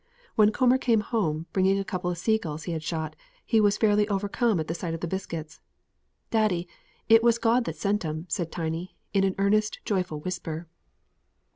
[0.33, 3.15] When Coomber came home, bringing a couple of sea gulls he had shot,
[3.45, 5.59] he was fairly overcome at the sight of the biscuits.
[6.31, 6.67] "Daddy,
[7.07, 10.65] it was God that sent 'em," said Tiny, in an earnest, joyful whisper.